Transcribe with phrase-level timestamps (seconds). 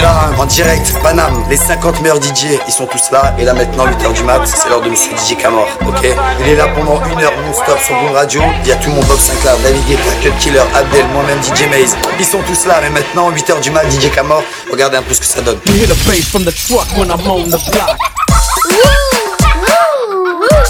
[0.00, 3.34] là en direct, Paname, les 50 meilleurs DJ, ils sont tous là.
[3.38, 6.08] Et là maintenant, 8h du mat, c'est l'heure de Monsieur DJ Camor, ok?
[6.40, 8.42] Il est là pendant une heure non-stop sur Boom Radio.
[8.62, 11.96] Il y a tout mon Bob Sinclair, David Guetta, Cut Killer, Abdel, moi-même DJ Maze.
[12.18, 15.20] Ils sont tous là, mais maintenant, 8h du mat, DJ Camor, regardez un peu ce
[15.20, 15.58] que ça donne.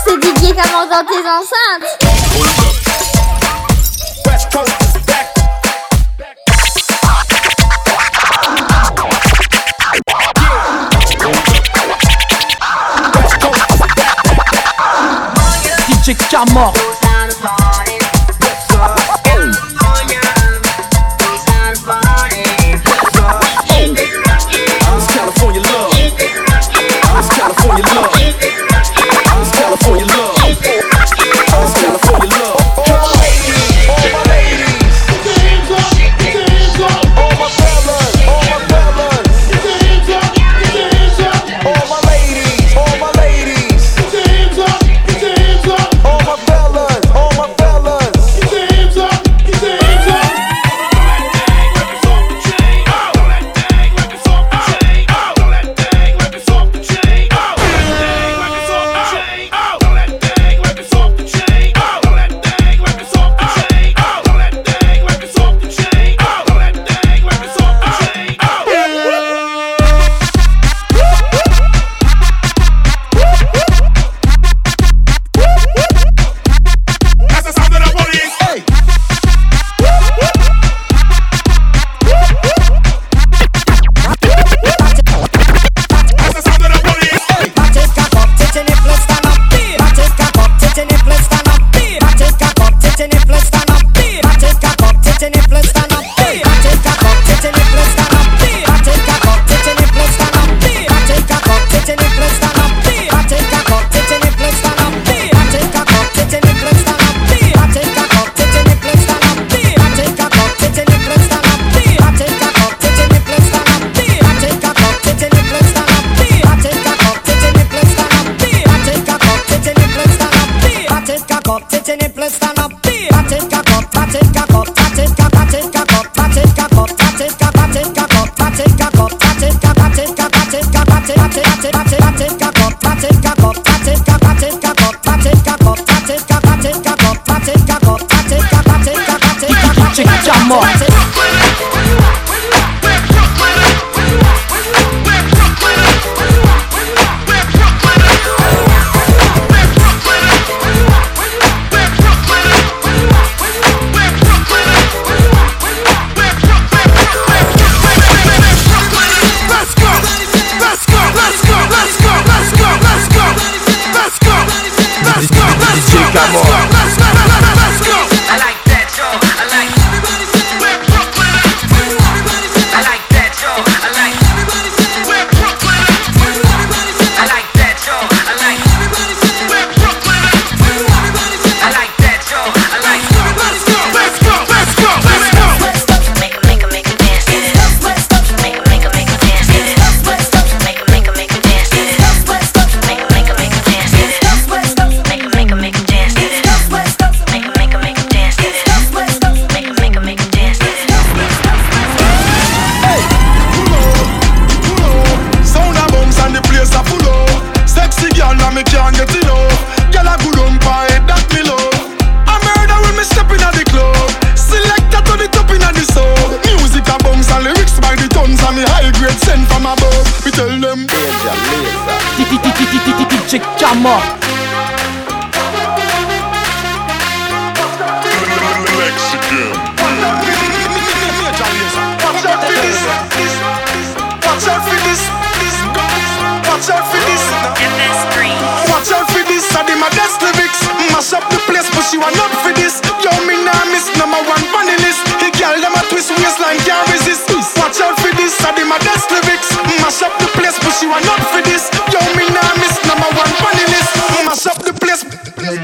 [0.04, 2.70] C'est DJ Camor dans tes enceintes.
[16.19, 17.10] c'est a mort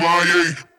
[0.06, 0.75] MIA.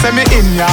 [0.00, 0.68] Say me in ya.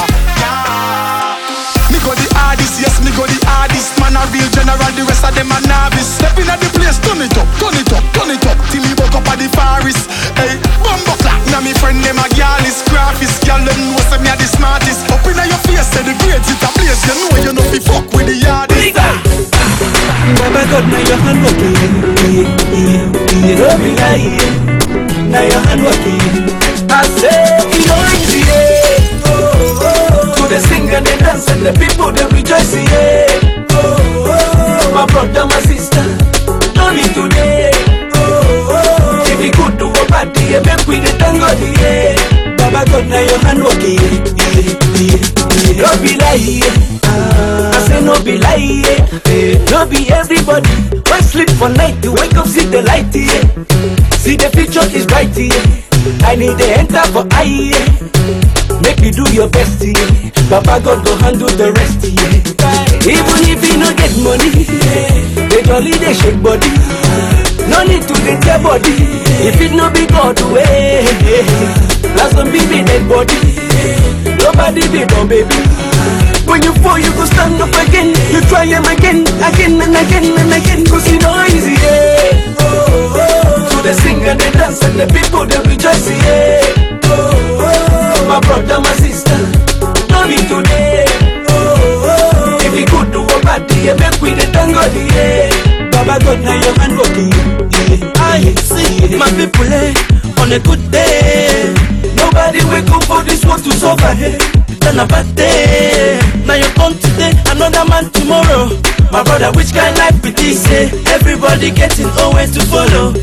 [1.91, 3.95] Me go the hardest, yes, me go the hardest.
[3.99, 6.19] Man a real general, the rest of them a novice.
[6.19, 8.57] Step in at the place, turn it up, turn it up, turn it up.
[8.71, 10.07] Till me woke up at the forest.
[10.39, 14.19] Hey, bumbo clap, now me friend them a gyal is graphist Gyal them know say
[14.19, 15.07] me a the smartest.
[15.11, 17.01] Up inna your face, say the grades it a place.
[17.07, 18.95] You know you know fi fuck with the hardest.
[18.95, 21.75] Baba oh God, now your hand working,
[23.47, 24.43] yeah, don't be lying.
[25.31, 26.47] Now your hand working.
[26.91, 28.43] I say, you know easy.
[28.47, 28.66] Oh,
[30.47, 33.27] oh, the sing and the dance and the people they rejoice, yeah.
[33.71, 33.99] Oh,
[34.31, 36.03] oh, my brother, my sister,
[36.95, 37.71] need today.
[38.15, 42.15] Oh, oh, if you good to a party, yeah, make we the thank God, yeah.
[42.57, 43.99] Baba God, now your hand working,
[44.39, 45.19] yeah, yeah,
[45.67, 46.63] yeah, don't be lying.
[47.03, 49.65] I say no be lie, yeah.
[49.71, 50.69] No be everybody.
[51.07, 53.45] Why sleep for night wake up, see the light, yeah.
[54.17, 55.53] See the future is bright, yeah.
[56.25, 58.81] I need the enter for eye, yeah.
[58.81, 59.93] Make you do your best, yeah.
[60.49, 62.41] Papa God go handle the rest, yeah.
[63.05, 65.45] Even if you no get money, yeah.
[65.45, 66.73] They jolly they shake body.
[67.69, 68.97] No need to get your body.
[69.45, 71.05] If it no be God way,
[72.17, 73.37] last one be be dead body.
[74.41, 75.53] Nobody be born baby.
[76.57, 78.17] When you fall, you go stand up again.
[78.33, 80.81] You try them again, again and again and again.
[80.89, 82.57] Cause you know easy, yeah.
[82.57, 83.69] Oh, oh.
[83.69, 86.97] So they sing and they dance and the people they rejoice, yeah.
[87.13, 88.25] Oh, oh.
[88.27, 89.37] My brother, my sister,
[90.09, 91.05] no be today.
[91.45, 92.65] Oh, oh.
[92.65, 95.53] If you could do a party, yeah, make we the thank God, yeah.
[95.93, 97.29] Baba God, now your hand working,
[97.69, 98.11] yeah.
[98.17, 99.93] I see my people, eh,
[100.41, 101.86] on a good day.
[102.57, 104.37] Nobody wake up for this world to suffer, eh.
[104.81, 106.19] Then a bad day.
[106.45, 108.69] Now you come today, another man tomorrow.
[109.11, 110.65] My brother, which kind life be this?
[110.71, 110.89] Eh?
[111.13, 113.13] Everybody getting always to follow.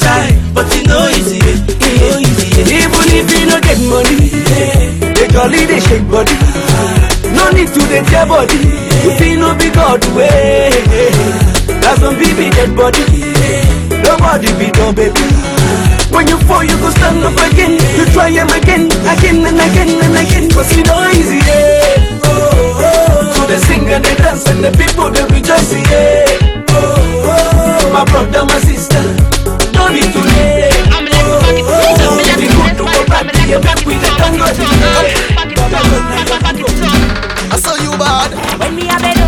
[0.00, 1.60] Try, but you know easy, eh?
[1.84, 2.64] eh.
[2.64, 6.32] Even if you no get money, eh, they jolly they shake body.
[7.36, 8.56] No need to dey tear body.
[9.04, 10.70] You feel no be God way,
[11.82, 13.04] that's some be dead body.
[14.08, 15.20] Nobody be done, baby.
[16.08, 17.76] When you fall, you go stand up again.
[17.92, 20.48] You try them again, again and again and again.
[20.48, 22.24] Cause you know easy, yeah.
[22.24, 23.32] Oh, oh.
[23.36, 26.24] So they sing and they dance and the people they rejoice, yeah.
[26.72, 27.92] Oh, oh.
[27.92, 29.02] My brother, my sister,
[29.76, 30.72] no need to lay.
[30.88, 32.24] I'm like a pocket Oh, I'm oh.
[32.24, 34.48] like Be a good to pocket go back to your back with the tango.
[35.36, 37.52] Pocket tongue, pocket tongue.
[37.52, 38.32] I saw you bad.
[38.58, 39.20] When me a bend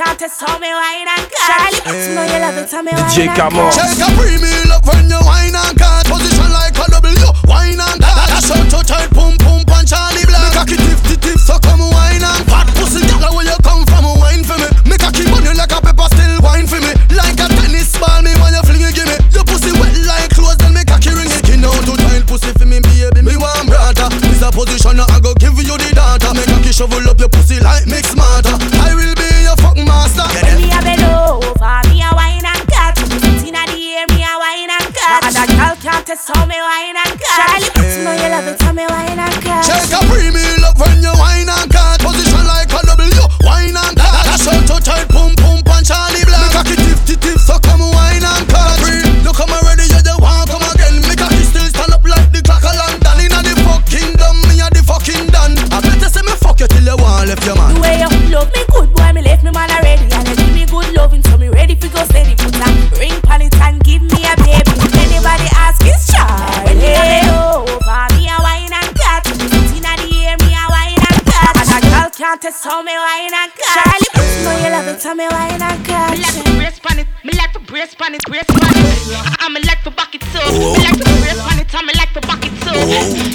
[0.00, 1.44] can't test how me wine and cut.
[1.44, 3.68] Charlie, you know you love it, how me wine DJ and Camon.
[3.68, 3.76] cut.
[3.76, 8.00] Check a premium up when you wine and cut Position like a W, wine and
[8.00, 10.40] cut Dash out to tight, pum pum punch Charlie Black.
[10.40, 13.84] Me cocky tip tip tip, so come wine and Fat pussy, girl, where you come
[13.92, 14.68] from, wine for me.
[14.88, 16.96] Me cocky money like a pepper, still wine for me.
[17.12, 19.20] Like a tennis ball, me when you fling it, give me.
[19.36, 21.44] Your pussy wet like clothes, then me cocky ring it.
[21.44, 25.20] Skin out to tight, pussy for me, baby, me want brother This a position, I
[25.20, 26.32] go give you the data.
[26.32, 28.79] Me cocky shovel up your pussy like mix smarter
[36.10, 37.72] girl test how me wine and cut.
[37.74, 39.64] Charlie, you know you love it, how me wine and cut.
[39.64, 40.59] Check a premium
[75.04, 75.60] know you love it, how me wine
[76.10, 78.76] Me like to brace pan it, me like to brace pan it, brace pan it.
[79.14, 80.38] I- I'm like to back it too.
[80.52, 83.29] Me like to brace pan it, I'm like to back it too.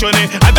[0.00, 0.49] passionate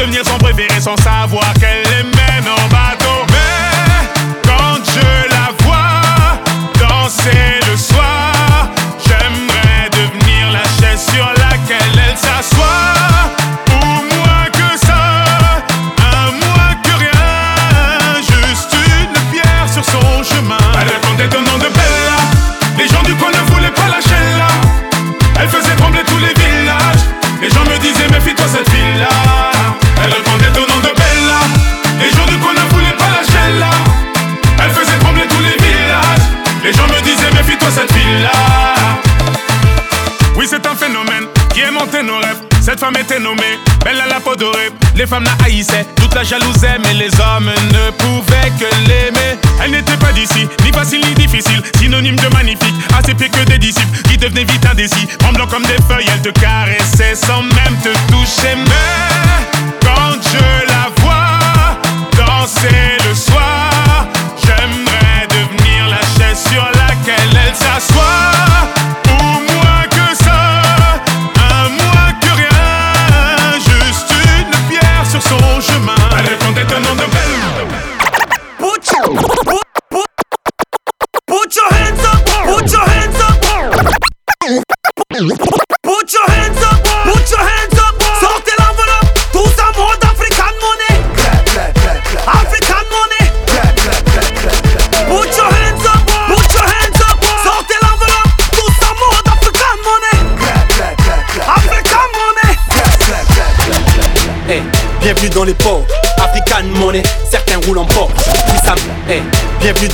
[46.22, 46.71] da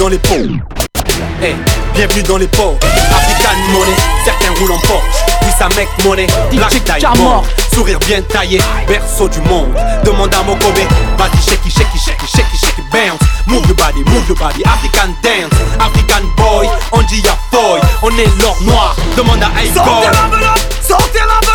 [0.07, 0.63] dans les ponts.
[1.41, 1.55] Hey,
[1.93, 2.77] bienvenue dans les ports.
[2.81, 3.91] African money,
[4.23, 5.03] certains roulent en Porsche.
[5.41, 7.43] puis ça mec money, black diamond.
[7.73, 9.67] Sourire bien taillé, berceau du monde.
[10.05, 10.79] Demande à Mokobe,
[11.17, 13.19] vas-y, shaky, shaky, shaky, shaky, shaky, bounce.
[13.47, 16.69] Move your body, move your body, African dance, African boy.
[16.93, 18.95] On dit ya boy, on est l'or noir.
[19.17, 19.73] Demande à Ice
[20.87, 21.46] Sortez la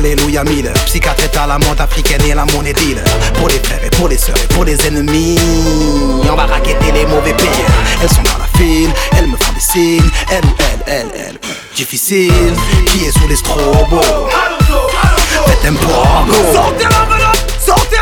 [0.00, 0.72] Alléluia mille.
[0.86, 3.04] Psychiatre à la mode africaine et la monnaie dealer.
[3.34, 5.36] Pour les frères et pour les sœurs et pour les ennemis.
[6.22, 7.50] On va raqueter les mauvais pires
[8.02, 10.10] Elles sont dans la file, elles me font des signes.
[10.30, 11.38] Elles ou elles, elles, elles.
[11.76, 12.54] Difficile,
[12.86, 14.00] qui est sous les strobos?
[15.46, 17.96] Faites un Sortez l'enveloppe, sortez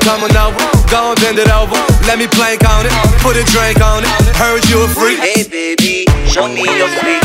[0.00, 0.64] coming over.
[0.88, 1.76] Go and bend it over.
[2.08, 2.92] Let me plank on it.
[3.20, 4.10] Put a drink on it.
[4.36, 5.20] Heard you a freak.
[5.20, 7.20] Hey baby, show me your freak.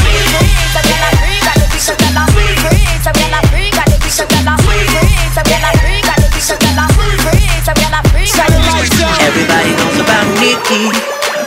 [9.26, 10.92] Everybody knows about Nikki.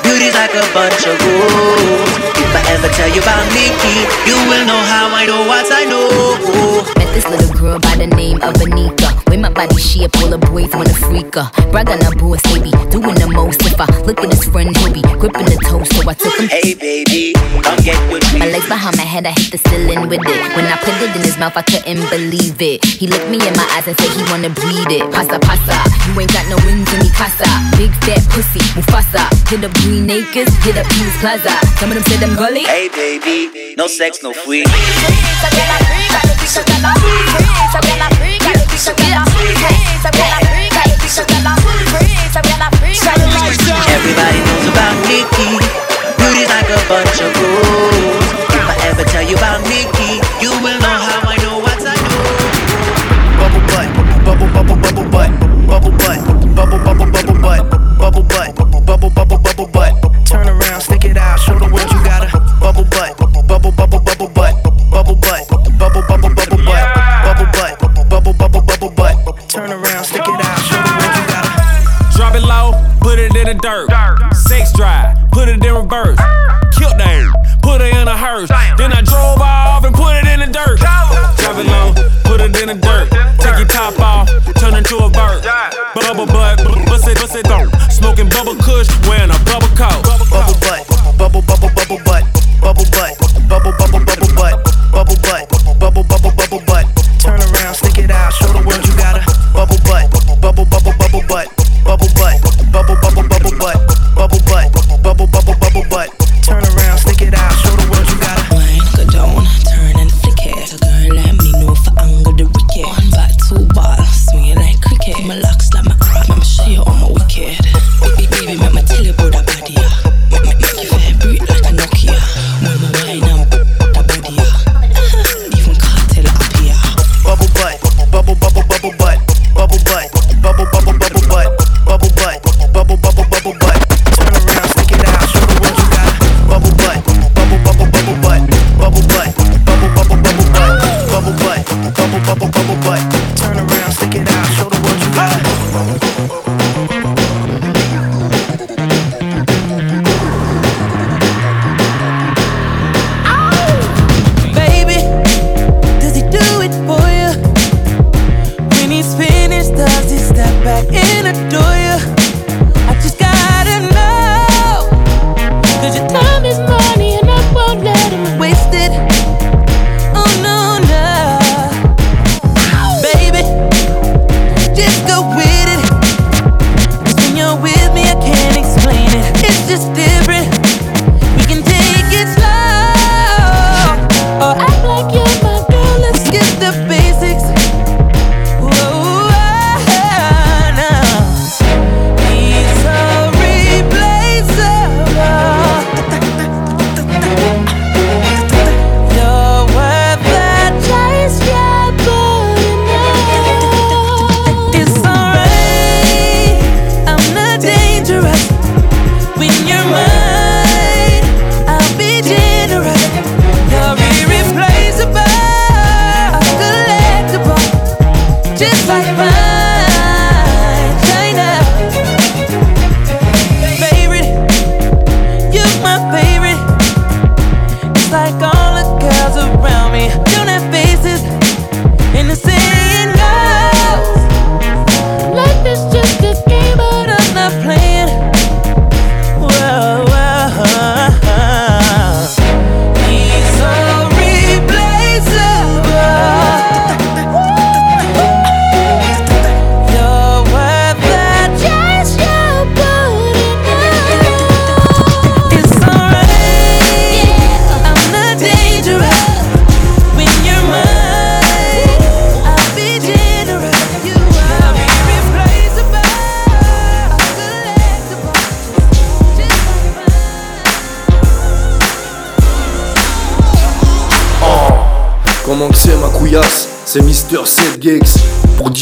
[0.03, 2.11] Beauty's like a bunch of rules.
[2.37, 5.85] If I ever tell you about Nikki, you will know how I know what I
[5.85, 6.09] know.
[6.97, 10.39] Met this little girl by the name of Anika with my body shape, all the
[10.39, 11.53] boys wanna freak her.
[11.69, 13.61] Brag her boys, baby, doing the most.
[13.61, 16.49] If I look at his friend, he be gripping the toe, so I took him.
[16.49, 18.41] Hey baby, come get with me.
[18.41, 20.41] My legs behind my head, I hit the ceiling with it.
[20.57, 22.81] When I put it in his mouth, I couldn't believe it.
[22.85, 25.05] He looked me in my eyes and said he wanna bleed it.
[25.13, 25.77] Pasta, pasta,
[26.09, 27.45] you ain't got no wings in me casa.
[27.77, 29.29] Big fat pussy, Mufasa.
[29.53, 31.53] Hit up Green Acres, hit up Peace Plaza.
[31.77, 32.65] Some of them said I'm gully.
[32.65, 34.65] Hey baby, no sex, no free.
[43.89, 45.51] Everybody knows about Nikki.
[46.19, 48.27] Booty like a bunch of rules.
[48.51, 49.78] If I ever tell you about me.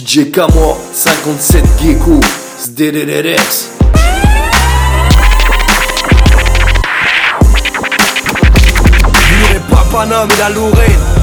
[0.07, 2.21] DJ Camor 57 Gecko
[2.61, 3.71] Sdererex
[9.03, 10.73] Vous n'aurez pas Paname et la Lorraine.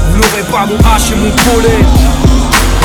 [0.10, 1.86] Vous n'aurez pas mon H et mon collet.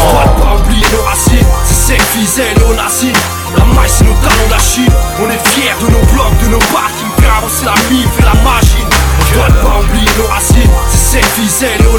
[0.00, 4.48] On va pas oublier nos racines C'est sexy, c'est nos La maille c'est nos talons
[4.50, 4.92] d'Achille.
[5.20, 8.22] On est fiers de nos blocs, de nos parkings Car on c'est la mif et
[8.22, 8.86] la machine
[9.18, 11.96] On doit pas oublier nos racines C'est sexy, c'est nos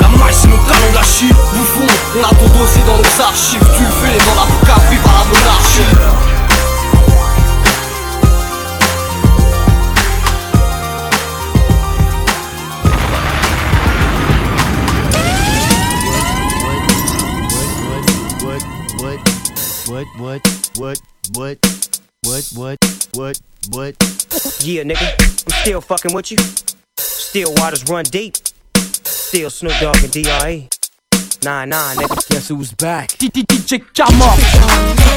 [0.00, 3.84] La marche c'est nos canons d'Achille Bouffon, on a ton dossier dans nos archives Tu
[4.98, 6.28] par la monarchie
[20.18, 20.40] what,
[20.78, 21.00] what,
[21.34, 21.58] what,
[22.24, 22.78] what, what,
[23.14, 23.96] what, what?
[24.62, 26.38] Yeah, nigga, I'm still fucking with you.
[26.98, 28.36] Still waters run deep.
[29.28, 30.68] Still Snoop Dogg and D.R.E.
[31.44, 32.16] Nah, nah, nigga.
[32.30, 33.10] Guess who's back?
[33.10, 33.44] DJ
[33.92, 34.34] Camor.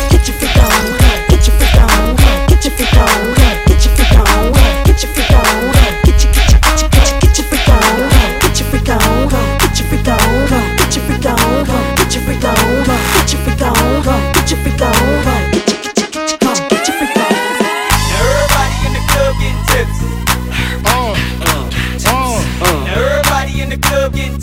[0.10, 0.97] Get your freak on,
[1.30, 2.15] get your freak on,
[2.50, 3.34] get your freak on,
[3.67, 4.52] get your freak on,
[4.84, 5.80] get your freak on,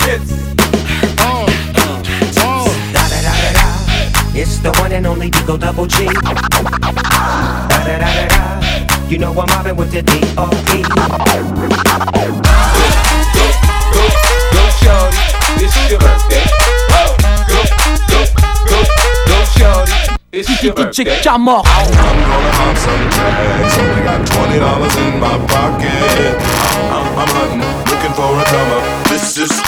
[0.08, 0.34] club getting tipsy.
[1.20, 2.02] Uh, uh,
[2.38, 2.68] uh.
[2.92, 3.66] Da da da da da.
[4.34, 6.06] It's the one and only Digo Double G.
[6.06, 6.32] Da
[7.84, 9.08] da da da da.
[9.08, 10.82] You know I'm mobbing with the D.O.E.
[14.52, 15.18] Go shorty,
[15.64, 16.44] it's your birthday.
[16.92, 17.00] Go,
[17.48, 17.60] go,
[18.08, 18.20] go,
[18.68, 18.80] go,
[19.28, 19.92] go shorty,
[20.32, 21.04] it's your birthday.
[21.04, 21.62] DJ Camor.
[21.64, 23.78] I'm gonna pop some tags.
[23.78, 26.36] Only got twenty dollars in my pocket.
[26.92, 29.08] I'm, I'm hunting, looking for a come up.
[29.08, 29.67] This is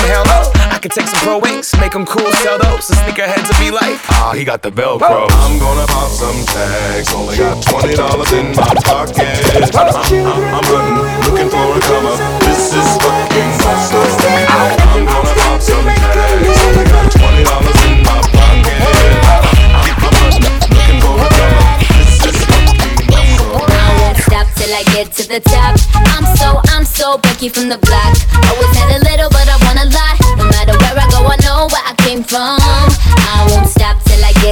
[0.07, 0.51] Hell no.
[0.71, 2.87] I could take some pro wings, make them cool, sell those.
[2.87, 5.27] The sneakerheads will be like, ah, he got the Velcro.
[5.29, 7.13] I'm gonna pop some tags.
[7.13, 9.39] Only got twenty dollars in my pocket.
[9.71, 12.17] I'm, I'm, I'm hunting, looking for a come up.
[12.41, 14.09] This is fucking awesome.
[14.51, 16.59] I'm gonna pop some tags.
[16.65, 18.81] Only got twenty dollars in my pocket.
[18.81, 21.61] I'm, I'm hunting, looking for a come.
[21.93, 23.69] This is fucking awesome.
[23.69, 25.77] I won't stop till I get to the top.
[26.17, 28.17] I'm so, I'm so Becky from the block.
[28.49, 29.00] Always had a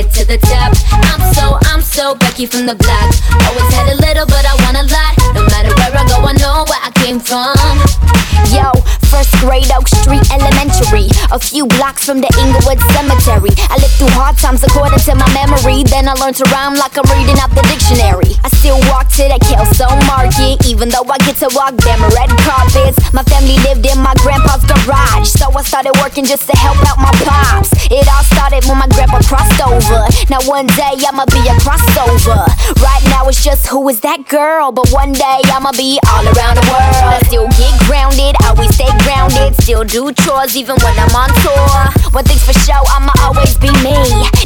[0.03, 0.71] get to the top.
[0.91, 3.09] I'm so, I'm so Becky from the block.
[3.47, 5.13] Always had a little, but I want a lot.
[5.35, 8.18] No matter where I go, I know where I came from.
[8.47, 8.71] Yo,
[9.11, 11.11] first grade Oak Street Elementary.
[11.31, 13.51] A few blocks from the Inglewood Cemetery.
[13.69, 15.83] I lived through hard times according to my memory.
[15.83, 18.39] Then I learned to rhyme like I'm reading out the dictionary.
[18.41, 22.31] I still walk to the Kelso Market, even though I get to walk them red
[22.41, 22.97] carpets.
[23.13, 26.97] My family lived in my grandpa's garage, so I started working just to help out
[26.97, 27.69] my pops.
[27.91, 30.09] It all started when my grandpa crossed over.
[30.33, 32.49] Now one day I'ma be a crossover.
[32.81, 36.57] Right now it's just who is that girl, but one day I'ma be all around
[36.57, 37.13] the world.
[37.13, 41.79] I still get grounded, always stay grounded, still do chores even when I'm on tour.
[42.11, 43.95] One thing's for sure, I'ma always be me.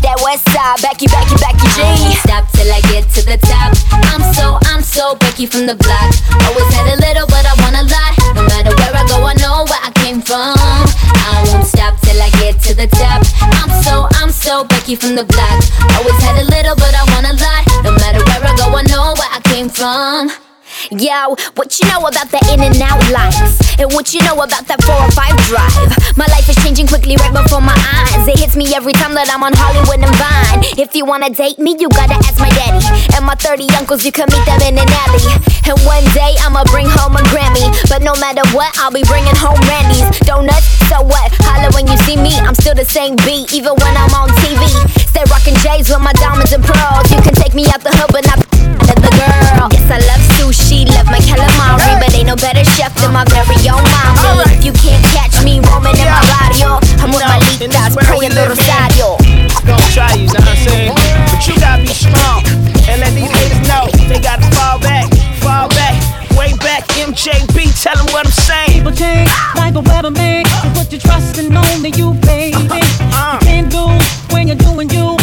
[0.03, 1.81] That West Side, Becky, Becky, Becky G.
[1.81, 3.71] I stop till I get to the top.
[4.11, 6.09] I'm so, I'm so Becky from the block.
[6.45, 8.11] Always had a little, but I want a lot.
[8.35, 10.53] No matter where I go, I know where I came from.
[10.53, 13.23] I won't stop till I get to the top.
[13.63, 15.57] I'm so, I'm so Becky from the block.
[15.97, 17.63] Always had a little, but I want a lot.
[17.83, 20.42] No matter where I go, I know where I came from.
[20.93, 23.34] Yo, what you know about the in and out life?
[23.82, 25.89] And what you know about that 4 or 5 drive?
[26.13, 28.29] My life is changing quickly right before my eyes.
[28.29, 30.62] It hits me every time that I'm on Hollywood and Vine.
[30.77, 32.86] If you wanna date me, you gotta ask my daddy.
[33.17, 35.25] And my 30 uncles, you can meet them in an alley.
[35.65, 37.65] And one day I'ma bring home a Grammy.
[37.89, 40.06] But no matter what, I'll be bringing home Randy's.
[40.29, 41.34] Donuts, so what?
[41.41, 44.62] Holla when you see me, I'm still the same beat, even when I'm on TV.
[45.10, 47.10] Stay rocking J's with my diamonds and pearls.
[47.10, 49.73] You can take me out the hood, but not the girl.
[49.73, 53.56] Yes, I love sushi, love my calamari, but ain't no better chef than my very
[53.71, 54.60] own mommy.
[54.60, 58.51] If you can't catch me roaming in my barrio, I'm with my litas praying the
[58.51, 59.15] rosario.
[59.63, 60.91] Gonna try you, know what I'm saying?
[61.32, 62.43] But you gotta be strong
[62.91, 65.08] and let these haters know they gotta fall back,
[65.39, 65.95] fall back,
[66.36, 66.84] way back.
[66.99, 68.84] MJB, tell them what I'm saying.
[68.84, 70.43] People change like a weatherman.
[70.43, 72.56] You put your trust in only you, baby.
[72.60, 73.39] Uh-huh.
[73.39, 74.03] You can't lose
[74.34, 75.22] when you're doing you.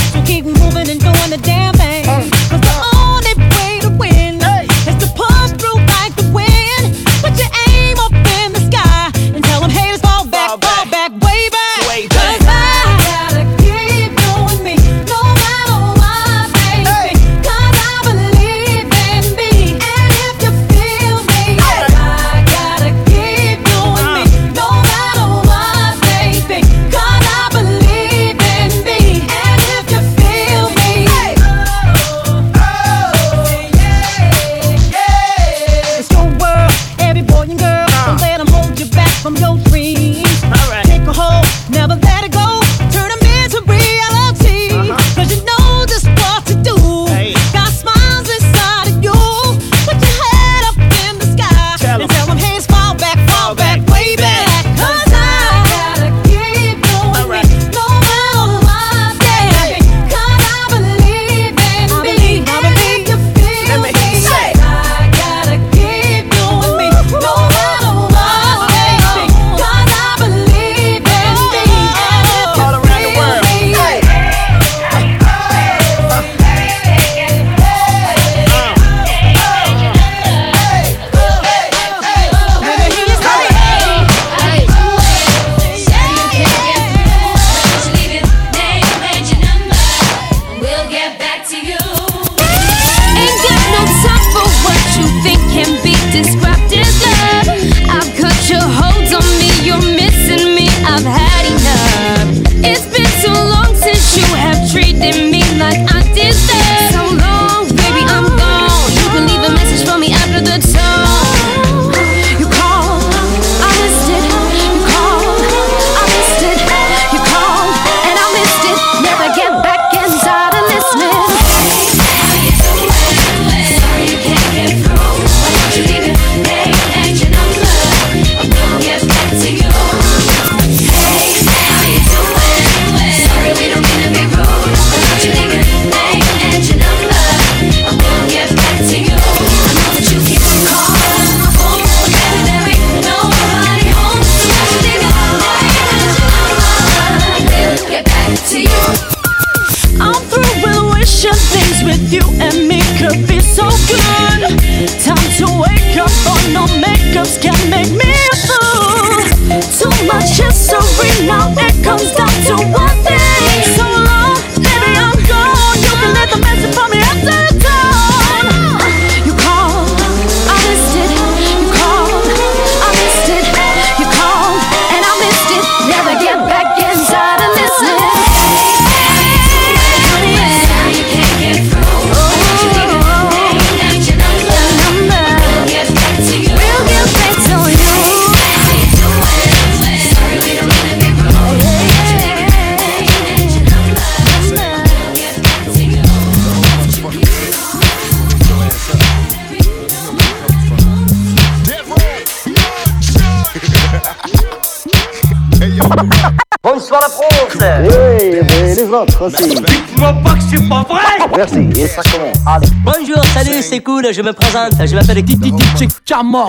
[209.01, 209.49] Autres aussi.
[209.49, 211.01] Dites-moi pas que c'est pas vrai
[211.37, 212.37] Merci, et ça commence.
[212.47, 212.69] Allez.
[212.85, 216.49] Bonjour, salut, c'est cool, je me présente, je m'appelle Titi DJ Camor.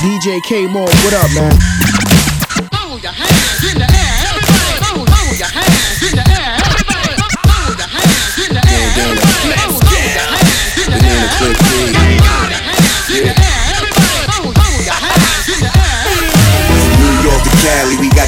[0.00, 1.97] DJ K Mo, what up, man?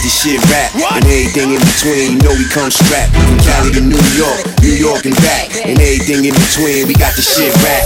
[0.03, 0.70] This shit rap.
[0.81, 3.13] And everything in between, know we come strapped.
[3.13, 5.53] From Cali to New York, New York and back.
[5.61, 7.85] And everything in between, we got the shit rap.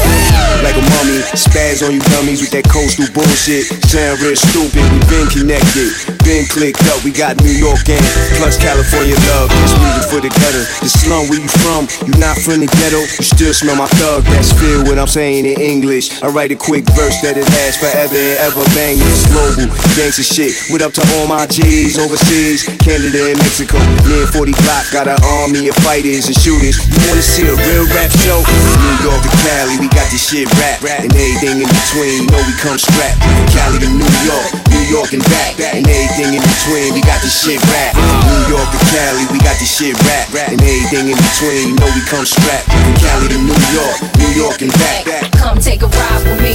[0.63, 3.67] Like a mummy, spaz on you dummies with that coastal bullshit.
[3.91, 5.91] Sound real stupid, we been connected.
[6.23, 8.01] Been clicked up, we got New York and
[8.39, 9.51] plus California love.
[9.59, 10.65] Just moving for the gutter.
[10.79, 13.03] The slum where you from, you not from the ghetto.
[13.03, 16.23] You still smell my thug, that's feel what I'm saying in English.
[16.23, 18.63] I write a quick verse that it lasts forever and ever.
[18.73, 19.67] Bang, it's global.
[19.99, 20.55] Gangsta shit.
[20.71, 22.65] What up to all my G's overseas?
[22.85, 23.81] Canada and Mexico.
[24.05, 26.77] Near 40 block, got an army of fighters and shooters.
[26.85, 28.45] You wanna see a real rap show?
[28.45, 30.85] New York to Cali, we got this shit rap.
[30.85, 33.25] And everything in between, you know we come strapped.
[33.57, 35.57] Cali to New York, New York and back.
[35.57, 37.97] And everything in between, we got this shit rap.
[37.97, 40.29] New York to Cali, we got this shit rap.
[40.53, 42.69] And everything in between, you know we come strapped.
[43.01, 45.09] Cali to New York, New York and back.
[45.41, 46.53] Come take a ride with me.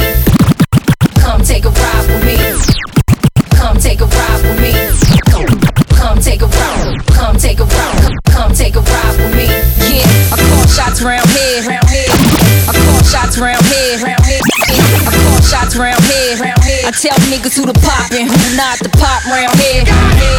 [1.18, 2.38] Come take a ride with me.
[3.58, 4.88] Come take a ride with me.
[6.39, 7.04] Come take a ride.
[7.12, 8.15] Come take a ride.
[8.32, 9.43] Come take a ride with me.
[9.91, 11.67] Yeah, I call shots round here.
[11.67, 13.99] I call shots round here.
[13.99, 16.39] I call shots round here.
[16.39, 19.84] I tell niggas who to pop and who not to pop round here.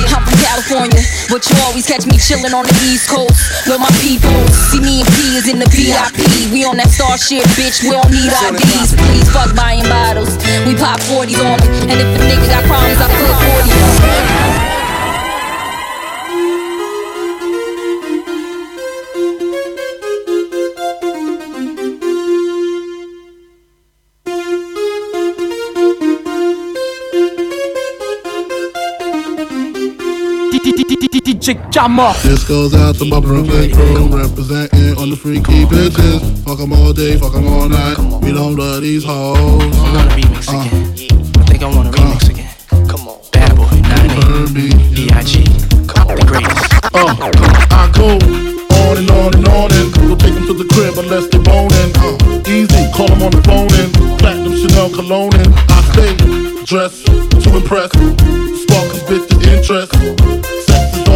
[0.09, 3.37] I'm from California, but you always catch me chillin' on the East Coast
[3.69, 4.33] with my people.
[4.73, 6.17] See me and P is in the VIP.
[6.49, 7.85] We on that star shit, bitch.
[7.85, 8.97] We don't need IDs.
[9.05, 10.33] Please fuck buying bottles.
[10.65, 11.93] We pop 40s on them.
[11.93, 14.70] And if a nigga got problems, I put 40 on 'em.
[31.51, 32.13] DJ Camor.
[32.23, 36.45] This goes out to my Brooklyn crew, representing on the freaky bitches.
[36.45, 37.99] Fuck 'em all day, fuck 'em all night.
[38.23, 39.37] We don't love these hoes.
[39.37, 40.95] I'm gonna remix again.
[41.39, 42.51] I think I want to remix again.
[42.87, 43.19] Come on.
[43.33, 45.43] Bad boy, 9 B.I.G.
[45.43, 46.71] The greatest.
[46.95, 47.15] Uh,
[47.71, 48.15] I go
[48.83, 51.91] on and on and on and we'll take them to the crib unless they're boning.
[51.99, 56.15] Uh, easy, call them on the phone and platinum Chanel cologne and I stay
[56.65, 57.91] dressed to impress.
[58.63, 60.40] Spark 'em bitches interest.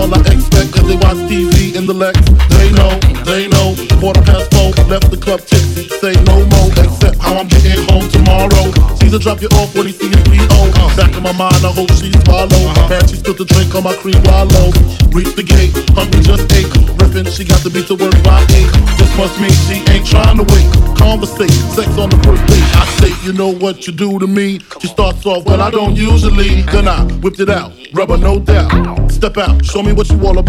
[0.05, 2.19] All I cause they watch TV in the Lex.
[2.55, 2.93] They know,
[3.25, 3.75] they know.
[4.01, 5.89] Quarter past four, left the club tipsy.
[6.01, 8.71] Say no more, except how I'm getting home tomorrow.
[9.01, 10.61] Caesar drop you off when he see his P.O.
[10.97, 12.49] Back in my mind, I hope she swallow.
[12.51, 13.07] And uh-huh.
[13.07, 14.71] she spilled the drink on my cream wallow.
[15.11, 16.71] Reach the gate, hungry just ate.
[17.01, 18.71] Ripping, she got to be to work by eight.
[18.99, 20.67] This must mean she ain't trying to wait.
[20.97, 22.69] Conversate, sex on the first date.
[22.79, 24.61] I say, you know what you do to me.
[24.81, 26.63] She starts off, well, I don't usually.
[26.71, 29.11] Then I whipped it out, rubber no doubt.
[29.11, 30.44] Step out, show me what you all about.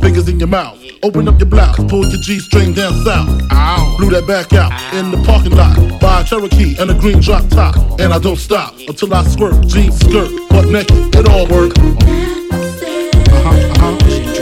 [0.00, 3.28] Fingers in your mouth, open up your blouse, pull your G string down south.
[3.52, 3.96] Ow.
[3.98, 5.76] Blew that back out in the parking lot.
[6.00, 7.76] Buy a Cherokee and a green drop top.
[8.00, 9.66] And I don't stop until I squirt.
[9.66, 11.72] Jeans, skirt, butt naked, it all work.
[13.28, 14.39] Uh-huh, uh-huh.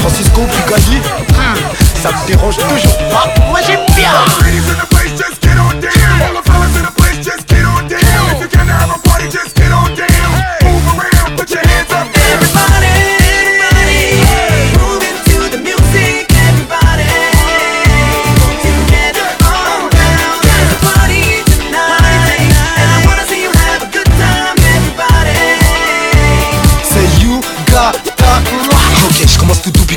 [0.00, 1.00] Francisco Bugatti,
[2.02, 2.98] ça me dérange toujours.
[3.50, 4.10] Moi j'aime bien.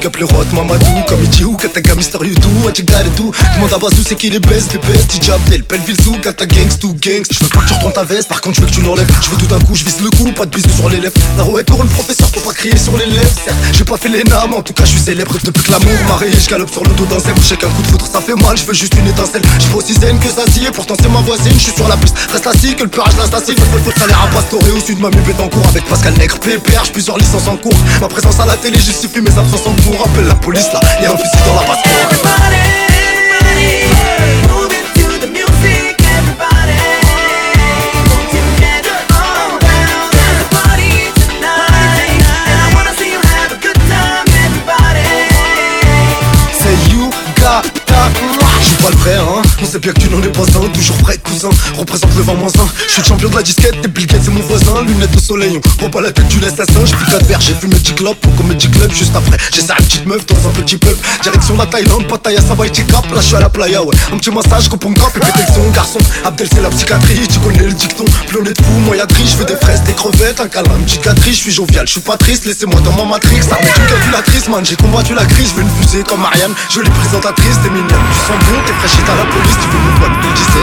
[0.08, 2.86] Cap le roi de Mamadou comme il dit où Kataga, Mister You do, what you
[2.86, 5.12] gotta do Demande à Bazou, c'est qui les best, les best.
[5.12, 8.04] DJ Abdel, Belleville Zoo, Kata Gangs, tout gangs Je veux pas que tu retournes ta
[8.04, 9.08] veste, par contre je veux que tu l'enlèves.
[9.22, 11.14] Je veux tout d'un coup, je vise le coup, pas de bisous sur les lèvres.
[11.38, 13.36] La rouette pour le professeur, faut pas crier sur les lèvres.
[13.74, 16.16] J'ai pas fait les names, en tout cas je suis célèbre Depuis que l'amour m'a
[16.16, 18.66] rayé, je galope sur le dos d'un zèbre coup de foudre ça fait mal, je
[18.66, 19.42] veux juste une étincelle.
[19.60, 21.98] Je aussi zen que ça si, et pourtant c'est ma voisine Je suis sur la
[21.98, 25.10] piste, reste assis, que le purage l'assassine Faut faut salaire à Pastoré au sud, ma
[25.10, 27.74] mupette en cours Avec Pascal Nègre, PPR, j'ai plusieurs licences en cours.
[28.02, 30.06] Ma présence à la télé justifie mes absences en cours.
[30.06, 31.16] Appelle la police là, y'a un
[31.48, 31.80] dans la basse
[46.60, 48.12] C'est you got that
[48.60, 49.37] Je suis pas le vrai hein
[49.82, 51.50] Bien que tu n'en es pas un Toujours prêt cousin.
[51.78, 52.68] Représente le vent moins un.
[52.88, 54.82] Je suis champion de la disquette Des Bill c'est mon voisin.
[54.84, 57.54] Lunettes de soleil On prend pas la tête du l'assassin J'ai pris 4 verres J'ai
[57.54, 59.38] fumé 10 clopes Au Comedy Club Juste après.
[59.54, 60.96] J'ai une petite meuf Dans un petit pub.
[61.22, 63.06] Direction la Thaïlande Pattaya et cap.
[63.14, 63.96] Là je suis à la playa ouais.
[64.12, 66.00] Un petit massage Coupe grappe Et péter son Garçon.
[66.26, 68.06] Abdel c'est la psychiatrie Tu connais le dicton.
[68.28, 70.72] Plus on est de fou y'a de Je veux des fraises Des crevettes Un câlin
[70.80, 73.42] Une petite Je suis jovial Je suis pas triste Laissez-moi dans ma matrix.
[73.52, 75.50] Armée d'une calculatrice Man j'ai combattu la crise.
[75.52, 79.08] Je veux une fusée comme Marianne Jolie présentatrice T'es mignonne Tu sens bon T'es fraîchite
[79.08, 80.62] à la police Tu veux me voir 2017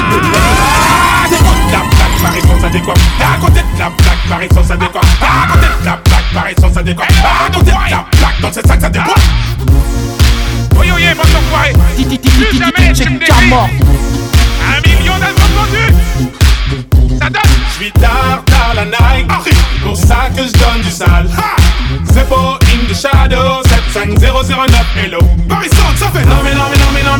[1.31, 5.67] C'est quoi la essence adéquate À côté de la blague par essence adéquate À côté
[5.81, 8.89] de la blague par essence adéquate À côté de la blague dans cette sac ça
[8.89, 9.21] déboîte.
[10.79, 15.95] Oui oui bon enfoiré Plus jamais tu me défies Un million d'albums vendus.
[17.21, 17.43] Ça donne.
[17.69, 19.31] Je suis tard dans la night.
[19.83, 21.29] Pour ça que je donne du sale.
[22.13, 23.63] C'est pas in the shadow
[23.95, 25.19] 75009 Hello.
[25.49, 26.25] Paris Sound ça fait.
[26.25, 27.14] Non mais non mais non mais non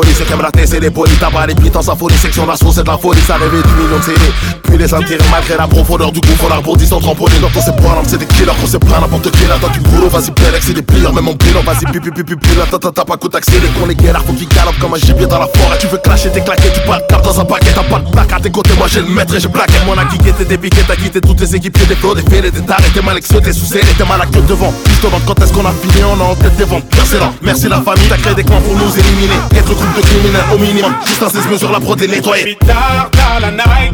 [0.00, 1.18] police, la tête, c'est des polis.
[1.18, 3.74] T'as pas les puissants sans folie, section d'assaut, c'est de la folie, ça rêvait du
[3.74, 4.67] million de CD.
[4.78, 6.46] Les intérêts malgré la profondeur du gouffre.
[6.48, 9.56] Rebondit sans trampoline dans ces points, c'est des killers, qu'on sait plein n'importe qui là.
[9.60, 12.56] T'as du boulot, vas-y, Pélex, c'est des plieurs, même en bilan, vas-y, pipi, pipi, pipi,
[12.56, 14.98] là, t'as t'as pas coup d'accès, les cons, les galères, faut qu'ils galopent comme un
[14.98, 15.78] gibier dans la forêt.
[15.80, 18.32] Tu veux clasher, t'es claqué, tu parles cap dans un paquet, t'as pas de plaque
[18.32, 19.74] à tes côtés, moi j'ai le maître et j'ai plaqué.
[19.84, 22.60] Mon a kické, t'es dépiqué, t'as quitté toutes les équipes, des flots, des fêlés, des
[22.60, 24.72] tarés, t'es mal t'es sous t'es mal à queue devant.
[24.88, 26.84] Juste demande quand est-ce qu'on a fini, on a en tête des ventes.
[26.94, 29.38] Merci là, merci la famille, t'as créé des clans pour nous éliminer.
[29.56, 32.56] Être groupe de criminels au minimum, juste un 16 mesures la prod est nettoyée.
[32.64, 33.10] Tard,
[33.40, 33.92] la night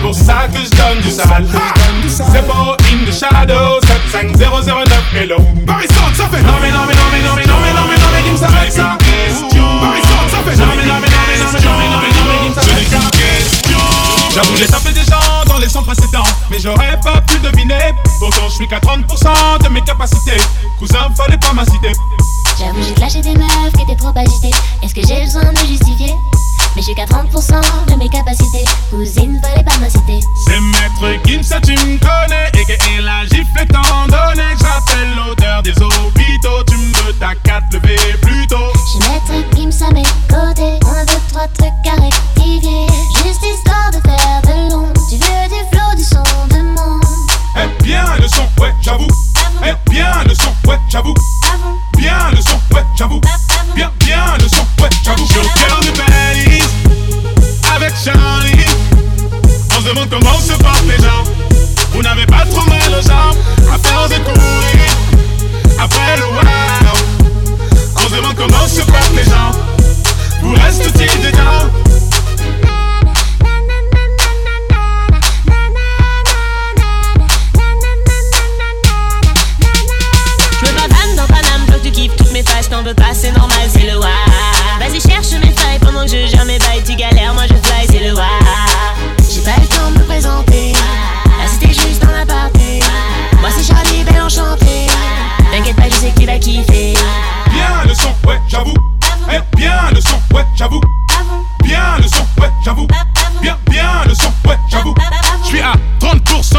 [0.00, 1.46] Pour ça que je donne du sale
[2.06, 6.94] C'est beau in the shadow 75009 Hello Paris Sound, ça fait Non mais non mais
[6.94, 10.02] non mais non mais non mais non mais non mais dis-moi ça avec ça Paris
[10.02, 12.08] Sound, ça fait Non mais non mais non mais non mais non mais non mais
[12.10, 12.70] mais dis-moi ça
[14.32, 18.48] J'avoue j'ai tapé des gens dans les sons précédents Mais j'aurais pas pu deviner Pourtant
[18.48, 20.36] je suis qu'à 30% de mes capacités
[20.78, 21.92] Cousin fallait pas m'inciter
[22.60, 24.50] J'avoue, j'ai clashé des meufs qui étaient trop agitées.
[24.82, 26.14] Est-ce que j'ai besoin de justifier
[26.80, 28.64] Mais je suis qu'à 30% de mes capacités.
[28.88, 30.20] Cousine, fallait pas m'inciter.
[30.46, 32.48] C'est maître Kim, ça tu me connais.
[32.54, 36.64] Et que la gifle étant donné que j'appelle l'odeur des hôpitaux.
[36.66, 38.72] Tu me veux ta 4 lever plus tôt.
[38.92, 40.78] J'ai maître Kim à mes côtés.
[40.88, 42.86] Un, deux, trois trucs à rectifier.
[43.24, 45.00] Juste histoire de faire de l'ombre.
[45.10, 47.02] Tu veux du flow, du son de monde.
[47.56, 49.08] Eh bien le son, ouais, j'avoue.
[49.66, 51.14] Eh bien le son, ouais, j'avoue.
[51.98, 53.20] Bien le son, ouais, j'avoue.
[82.70, 84.06] T'en veux pas, c'est normal, c'est le wa.
[84.78, 87.86] Vas-y, cherche mes failles pendant que je gère mes bails, tu galères, moi je fly,
[87.90, 88.22] c'est le wa.
[89.32, 92.80] J'ai pas le temps de me présenter, là c'était juste dans la partie.
[93.40, 94.86] Moi c'est Charlie, belle enchantée.
[95.52, 96.94] T'inquiète pas, je sais que tu vas kiffer.
[97.50, 98.74] Bien le son, ouais, j'avoue.
[99.32, 100.80] Eh, bien le son, ouais, j'avoue.
[101.64, 102.86] Bien le son, ouais, j'avoue.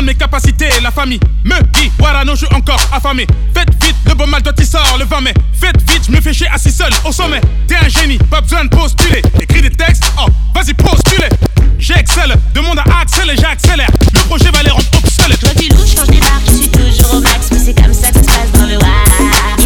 [0.02, 0.70] Mes capacités.
[0.82, 1.92] La famille me dit,
[2.26, 3.26] non, je suis encore affamé.
[3.54, 5.34] Faites vite, le bon mal toi il sort le 20 mai.
[5.54, 7.42] Faites vite, je me fais chier assis seul au sommet.
[7.68, 9.22] T'es un génie, pas besoin de postuler.
[9.40, 11.28] Écris des textes, oh, vas-y, postule.
[11.80, 13.90] J'excelle, demande à et j'accélère.
[14.14, 15.40] Le projet va les rendre obsolètes.
[15.40, 18.12] Toi tu louches quand je débarque, je suis toujours au max, mais c'est comme ça
[18.12, 19.61] que ça se passe dans le wa.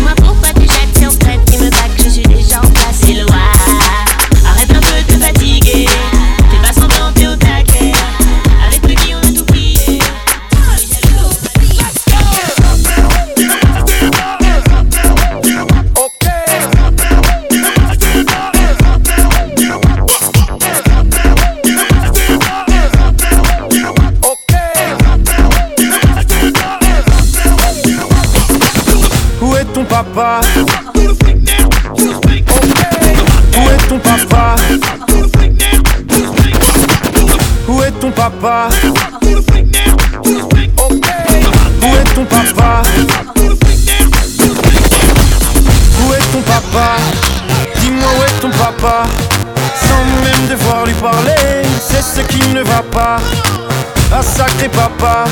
[38.29, 38.69] Papa.
[39.21, 39.37] Où
[41.95, 42.81] est ton papa?
[45.99, 46.97] Où est ton papa?
[47.81, 49.03] Dis-moi où est ton papa?
[49.79, 53.17] Sans même devoir lui parler C'est ce qui ne va pas.
[54.11, 55.25] Ah sacré papa.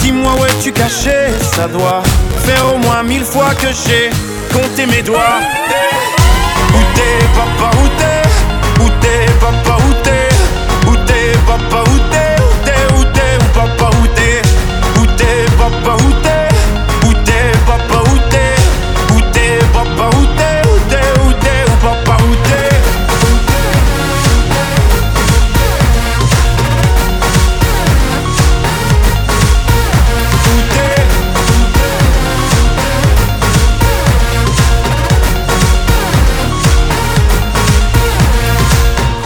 [0.00, 1.32] Dis-moi où es-tu caché?
[1.54, 2.02] Ça doit
[2.44, 4.10] faire au moins mille fois que j'ai
[4.52, 5.40] compté mes doigts.
[6.74, 7.70] Où t'es papa?
[7.78, 7.99] Où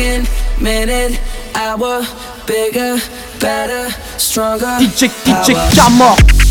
[0.00, 1.20] Second, minute,
[1.54, 2.02] hour,
[2.46, 2.96] bigger,
[3.38, 4.78] better, stronger.
[4.80, 6.49] DJ, DJ power.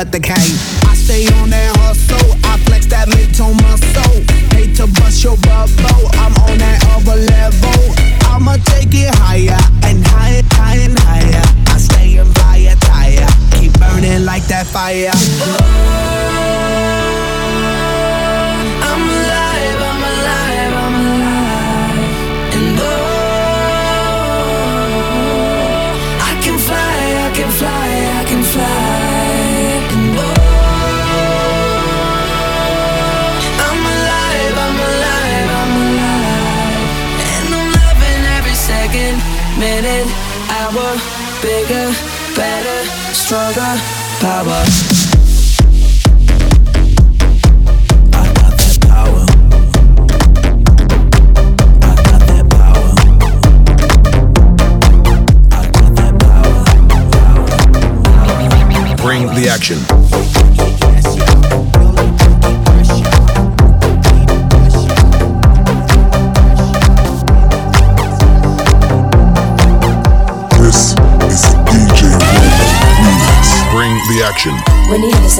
[0.00, 0.49] What they can.
[43.30, 43.78] Better, stronger,
[44.20, 44.89] power.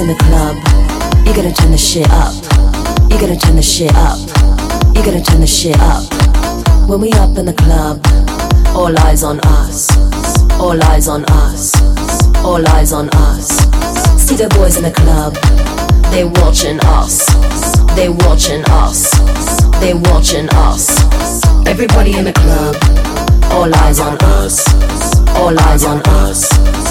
[0.01, 0.55] In the club,
[1.27, 2.33] you gotta turn the shit up.
[3.11, 4.17] You gotta turn the shit up.
[4.95, 6.03] You gotta turn the shit up.
[6.89, 8.01] When we up in the club,
[8.75, 9.89] all eyes on us.
[10.59, 11.75] All eyes on us.
[12.43, 13.47] All eyes on us.
[14.17, 15.35] See the boys in the club,
[16.11, 17.27] they watching us.
[17.95, 19.11] They watching us.
[19.79, 20.97] They watching us.
[21.67, 22.75] Everybody in the club,
[23.51, 24.65] all eyes on us.
[25.35, 26.90] All eyes on us.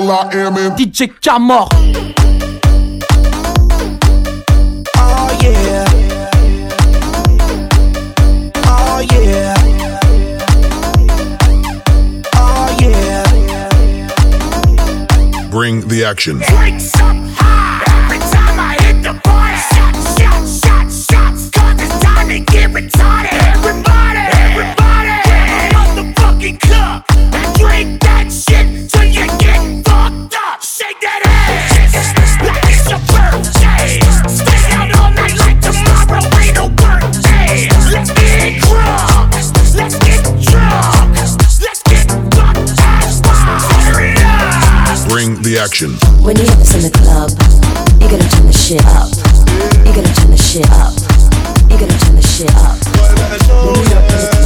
[0.00, 1.68] will.i.am in DJ Camor.
[4.96, 5.84] Oh yeah.
[8.66, 9.54] Oh yeah.
[12.34, 13.24] Oh yeah.
[15.50, 16.42] Bring the action.
[45.56, 45.96] The action.
[46.20, 47.32] When you hear this in the club,
[47.96, 49.08] you gotta turn the shit up.
[49.88, 50.92] You gotta turn the shit up.
[51.72, 52.76] You gotta turn the shit up.
[53.64, 54.36] When we up in the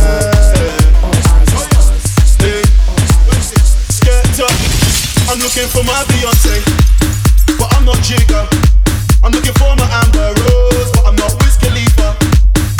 [3.90, 4.54] Skirt up.
[5.26, 6.62] I'm looking for my Beyonce,
[7.58, 8.46] but I'm not Jigga.
[9.24, 12.14] I'm looking for my Amber Rose, but I'm not Wiz Khalifa.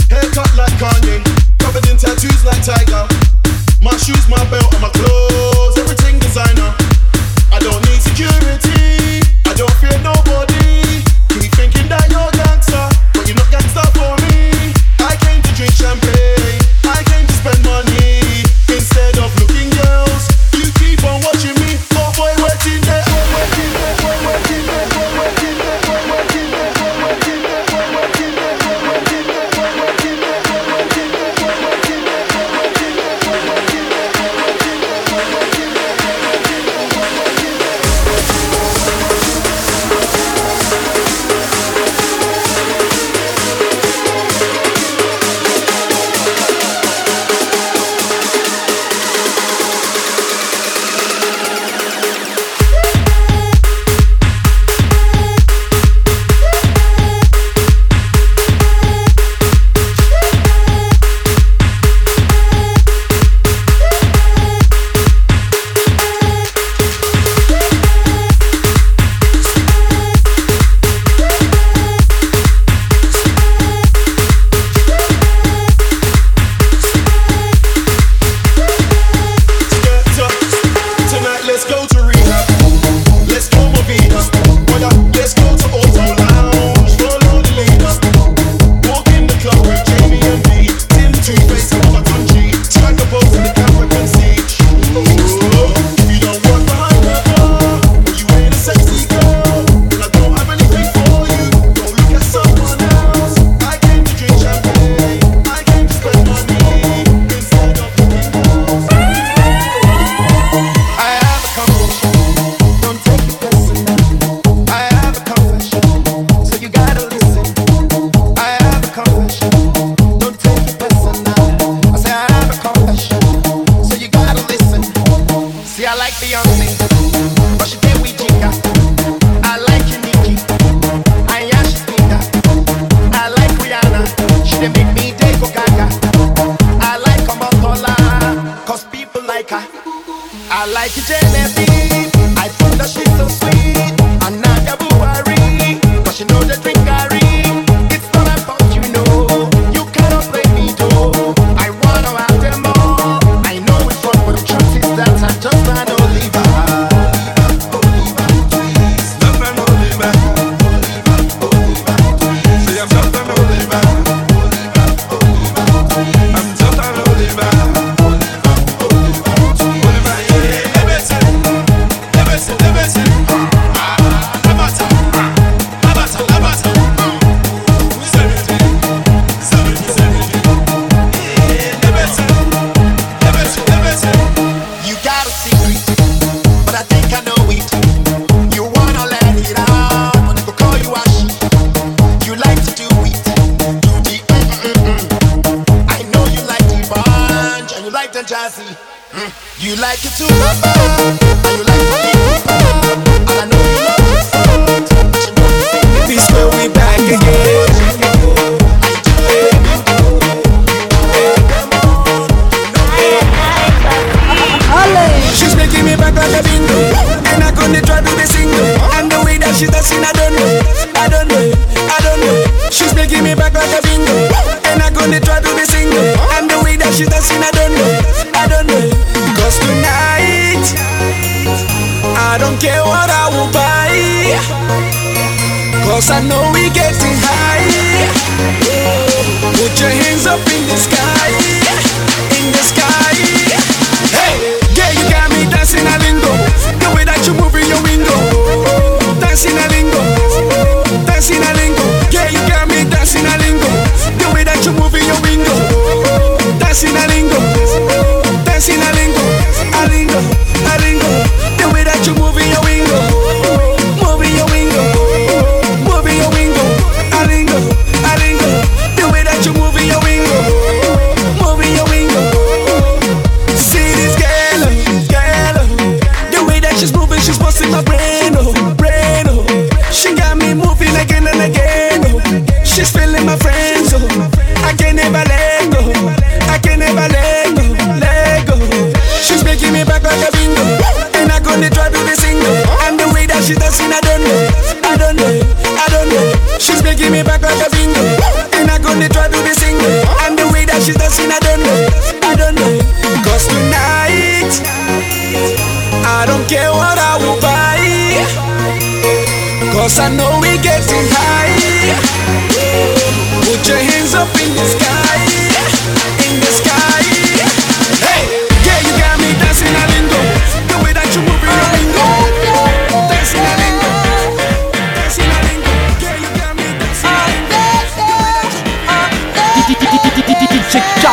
[0.06, 1.18] Haircut like Kanye,
[1.58, 3.10] covered in tattoos like Tiger.
[3.82, 6.70] My shoes, my belt, and my clothes, everything designer
[8.00, 9.20] insecurity.
[9.44, 10.19] I don't fear no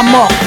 [0.08, 0.46] 什么？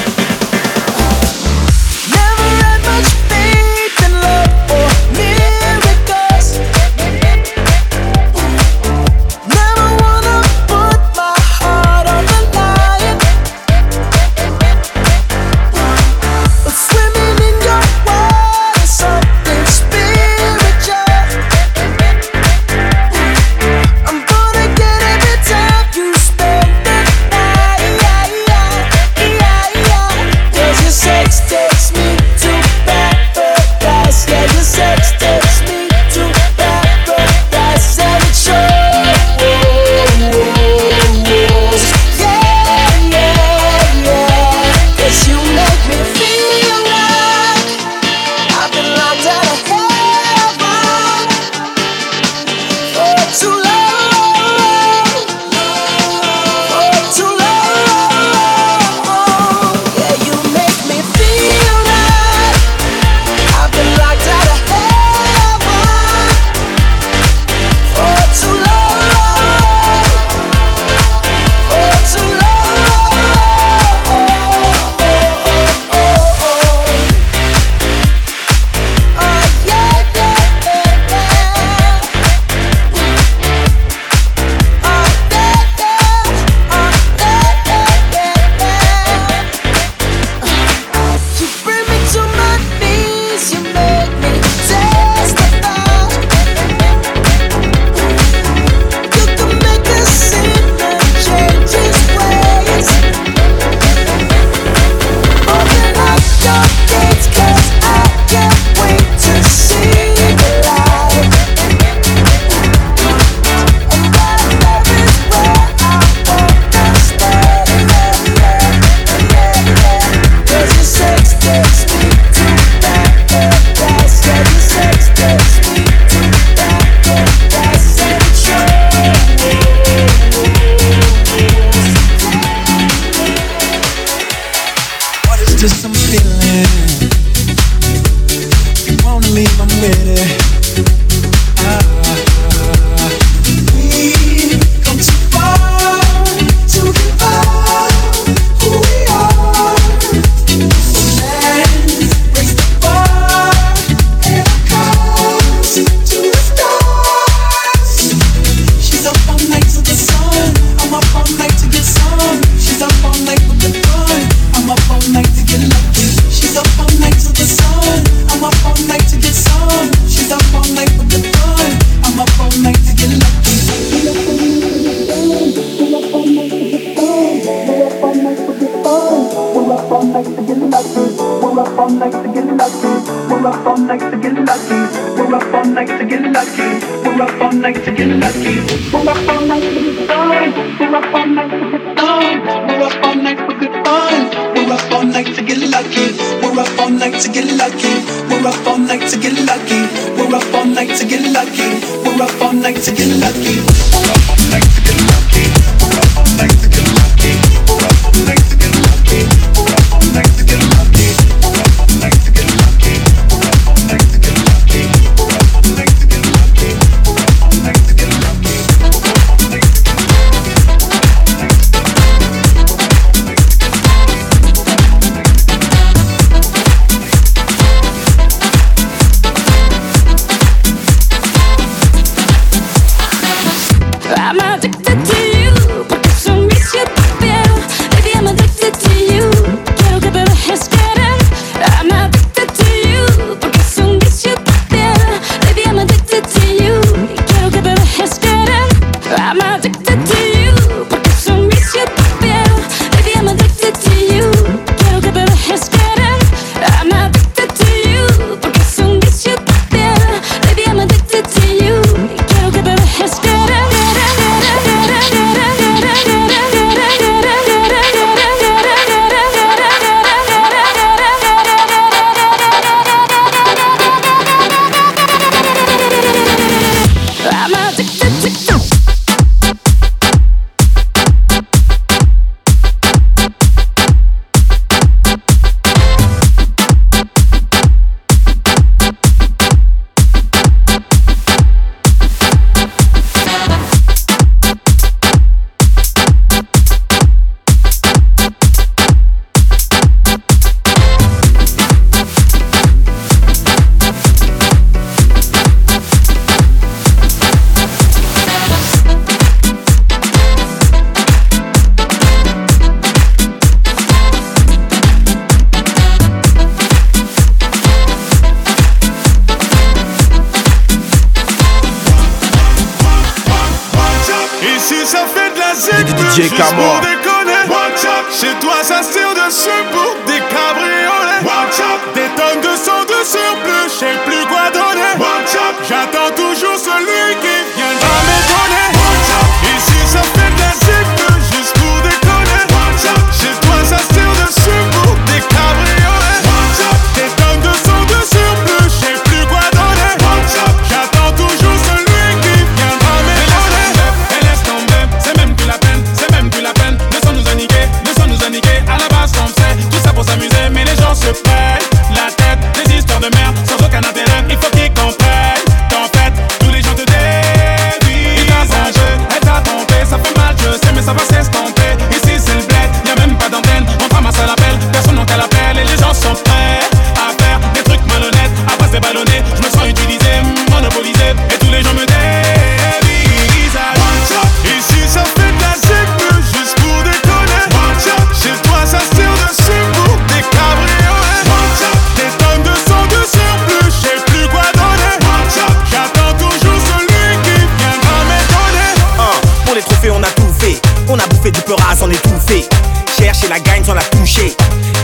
[403.01, 404.35] cherche la gagne sans la toucher.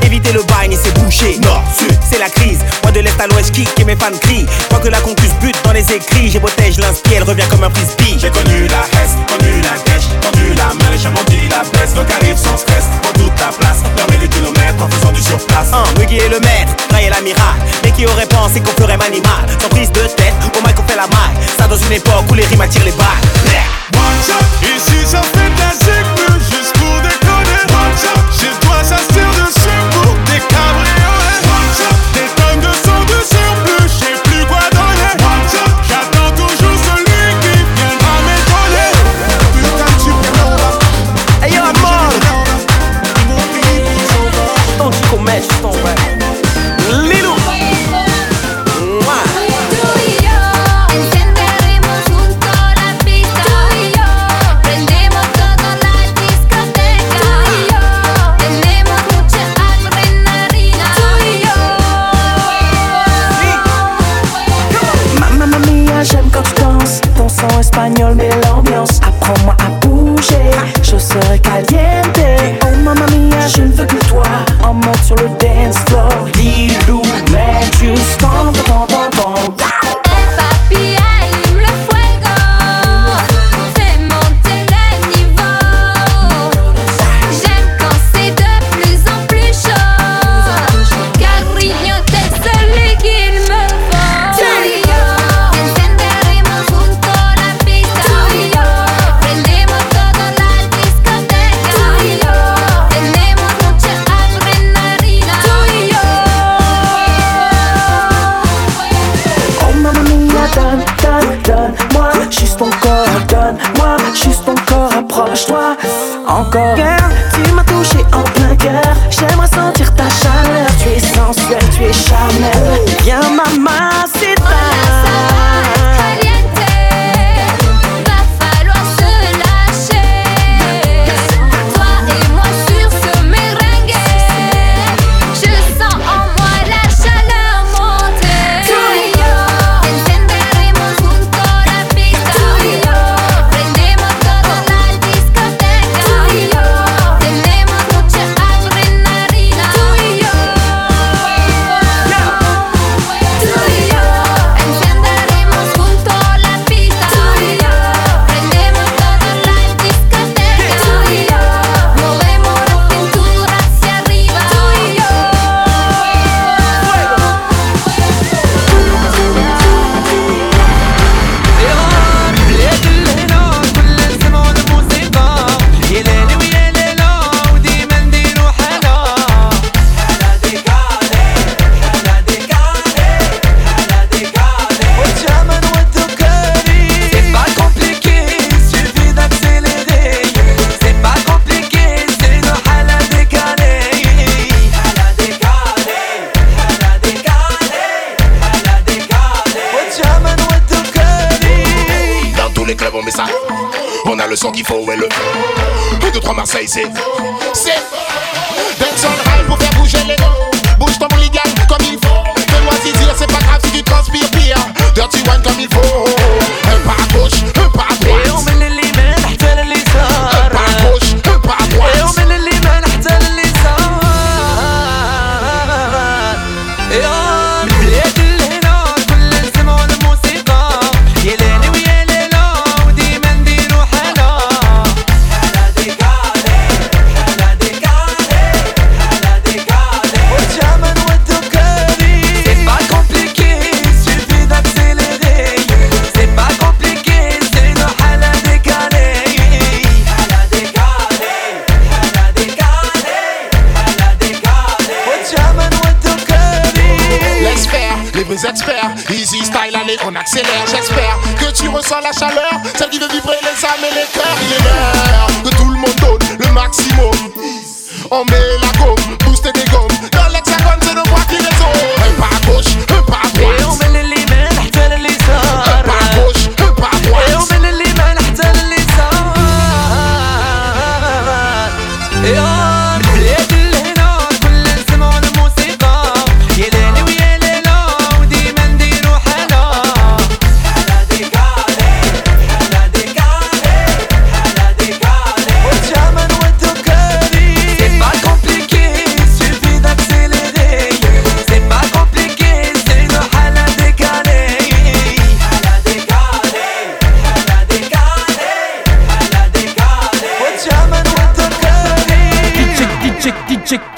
[0.03, 1.37] Éviter le bagne et c'est bouché.
[1.39, 2.59] Nord, sud, c'est la crise.
[2.83, 4.45] Moi de l'est à l'ouest, kick et mes fans crient.
[4.69, 7.69] Tant que la concuse bute dans les écrits, j'ai protège l'inspire, elle revient comme un
[7.69, 8.17] frisbee.
[8.19, 11.93] J'ai connu la hesse, connu la dèche, tendu la main, j'ai menti la baisse.
[11.93, 13.83] Donc arrive sans stress, prends toute ta place.
[13.95, 15.69] Permet les kilomètres en faisant du surplace.
[15.73, 17.57] Un, hein, Muggy est le maître, Ray est l'amiral.
[17.83, 20.97] Mais qui aurait pensé qu'on ferait manimal Sans prise de tête, au mic on fait
[20.97, 21.37] la maille.
[21.57, 23.36] Ça dans une époque où les rimes attirent les balles.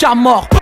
[0.09, 0.58] DJ Camor.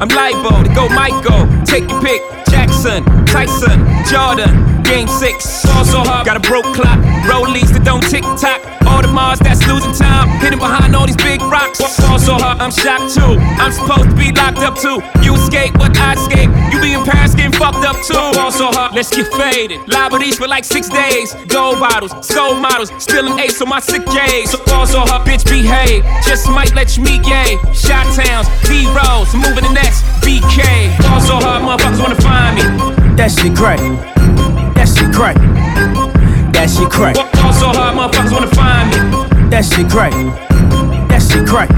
[0.00, 1.27] I'm libo to go Michael.
[18.98, 19.78] Let's get faded.
[19.86, 21.32] Liberties for like six days.
[21.46, 24.50] Gold bottles, soul models, still an ace on my sick days.
[24.50, 26.02] So ball so hard, bitch, behave.
[26.26, 27.58] Just might let you meet gay.
[27.72, 30.98] Shot towns, B rolls, moving the next BK.
[30.98, 32.64] Ball so hard, motherfuckers wanna find me.
[33.14, 33.78] That shit crack.
[34.74, 35.36] That shit crack.
[36.52, 37.14] That shit crack.
[37.14, 39.50] Ball so hard, motherfuckers wanna find me.
[39.50, 40.12] That shit crack.
[41.08, 41.68] That shit crack.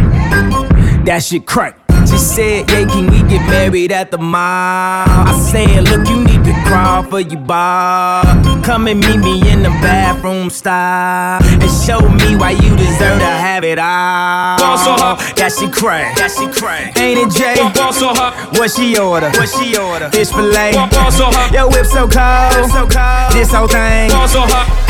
[1.05, 1.80] That shit crack.
[2.09, 5.07] She said, yeah, can we get married at the mall?
[5.07, 8.25] I said, look, you need to crawl for your bar.
[8.63, 11.43] Come and meet me in the bathroom style.
[11.43, 14.59] And show me why you deserve to have it all.
[14.59, 15.19] Ball so hard.
[15.37, 16.17] That shit crack.
[16.17, 16.97] That shit crack.
[16.99, 17.57] Ain't it, Jay?
[17.75, 18.35] Ball so hard.
[18.59, 19.31] What she order?
[19.31, 20.11] What she order?
[20.11, 20.73] Fish fillet.
[21.11, 21.53] So hard.
[21.55, 22.71] Yo, whip so cold.
[22.71, 23.33] so cold.
[23.33, 24.11] This whole thing.
[24.11, 24.90] Ball so hard.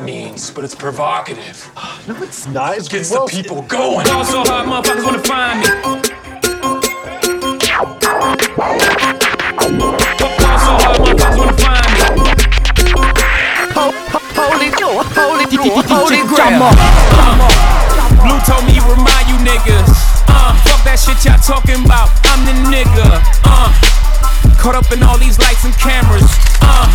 [0.05, 1.69] but it's provocative.
[2.07, 2.77] No, it's not.
[2.77, 3.31] It's Gets gross.
[3.31, 4.05] the people going.
[4.07, 5.67] Ball so hard, motherfuckers wanna find me.
[10.41, 12.25] Ball so hard, motherfuckers wanna find me.
[14.33, 15.45] Holy, holy,
[15.85, 16.65] Holy grail.
[16.65, 17.45] Uh,
[18.25, 19.93] Blue told me remind you niggas.
[20.25, 22.09] Uh, fuck that shit y'all talking about.
[22.25, 23.21] I'm the nigga.
[23.45, 23.69] Uh,
[24.57, 26.25] caught up in all these lights and cameras.
[26.65, 26.89] Uh,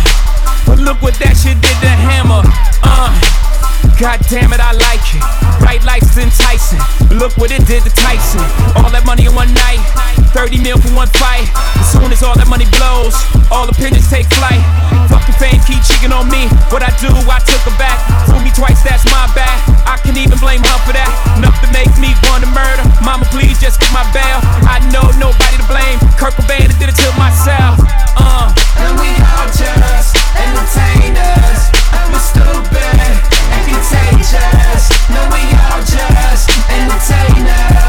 [0.67, 2.43] but look what that shit did to Hammer.
[2.83, 3.56] Uh,
[3.95, 5.23] God damn it, I like it.
[5.63, 6.83] Bright lights enticing.
[7.15, 8.43] Look what it did to Tyson.
[8.77, 9.81] All that money in one night.
[10.35, 11.47] 30 mil for one fight.
[11.79, 13.15] As soon as all that money blows,
[13.49, 14.61] all opinions take flight.
[15.09, 16.45] Fucking fame keep cheating on me.
[16.69, 17.97] What I do, I took her back.
[18.29, 19.57] Fool me twice, that's my bad.
[19.87, 21.09] I can even blame her for that.
[21.39, 22.85] Enough to make me want to murder.
[23.01, 24.39] Mama, please just get my bail.
[24.67, 25.97] I know nobody to blame.
[26.19, 27.81] Kurt Cobain did it to myself.
[28.13, 28.51] Uh.
[28.77, 31.61] And we all just entertainers.
[32.13, 33.36] We're stupid
[33.77, 34.89] contagious.
[35.09, 37.86] No, we all just entertainers.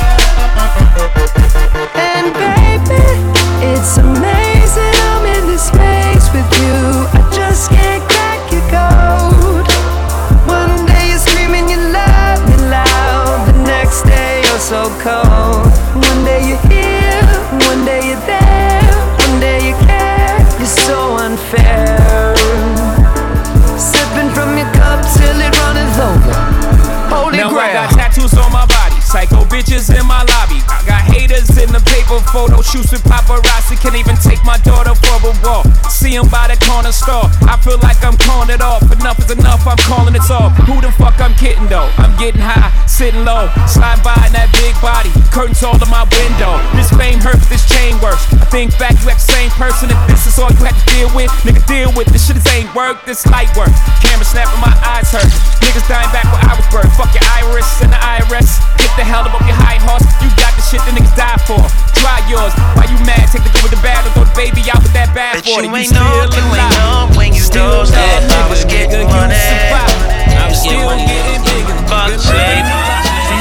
[28.37, 28.78] On my body,
[29.09, 30.61] psycho bitches in my lobby.
[30.69, 33.81] I got haters in the paper photo shoots with paparazzi.
[33.81, 35.65] Can't even take my daughter for a walk.
[35.89, 37.25] See him by the corner store.
[37.49, 38.85] I feel like I'm calling it off.
[38.85, 40.53] Enough is enough, I'm calling it off.
[40.69, 41.89] Who the fuck I'm kidding though?
[41.97, 46.05] I'm getting high, sitting low, slide by in that big body, curtains all in my
[46.13, 46.61] window.
[46.77, 48.29] This fame hurts, this chain works.
[48.37, 49.89] I think back, you act the same person.
[49.89, 52.37] If this is all you had to deal with, nigga, deal with this shit.
[52.37, 53.73] This ain't work, this light work.
[54.05, 55.33] Camera snapping, my eyes hurt.
[55.65, 56.93] Niggas dying back where I was birthed.
[57.01, 58.61] Fuck your iris and the IRS.
[58.77, 60.05] Get the hell up off your high horse.
[60.21, 61.65] You got the shit the niggas die for.
[61.97, 62.53] Try yours.
[62.77, 63.33] Why you mad?
[63.33, 65.49] Take the good with the bad or throw the baby out with that bad Bet
[65.49, 68.23] for you ain't know, you ain't know when you dozed off.
[68.29, 69.33] I was getting money.
[69.33, 71.73] I was Still getting bigger.
[71.89, 72.69] Fuck slave.